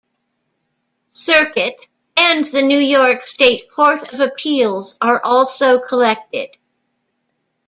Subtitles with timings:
[1.13, 6.49] Circuit, and the New York State Court of Appeals are also collected.